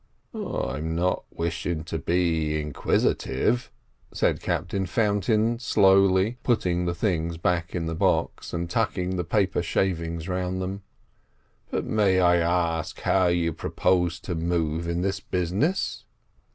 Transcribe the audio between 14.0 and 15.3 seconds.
to move in this